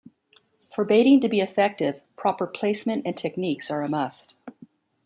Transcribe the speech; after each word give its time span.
For 0.73 0.83
baiting 0.83 1.19
to 1.19 1.29
be 1.29 1.41
effective, 1.41 2.01
proper 2.15 2.47
placement 2.47 3.05
and 3.05 3.15
techniques 3.15 3.69
are 3.69 3.83
a 3.83 3.87
must. 3.87 4.35